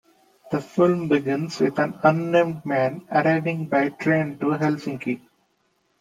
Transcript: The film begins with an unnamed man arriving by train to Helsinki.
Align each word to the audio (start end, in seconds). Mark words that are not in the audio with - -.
The 0.49 0.59
film 0.61 1.09
begins 1.09 1.59
with 1.59 1.77
an 1.77 1.99
unnamed 2.01 2.65
man 2.65 3.05
arriving 3.11 3.67
by 3.67 3.89
train 3.89 4.39
to 4.39 4.47
Helsinki. 4.47 5.21